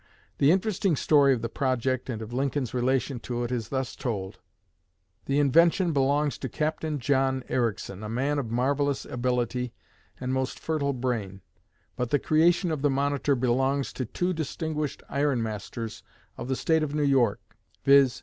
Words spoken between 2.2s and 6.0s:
of Lincoln's relation to it, is thus told: "The invention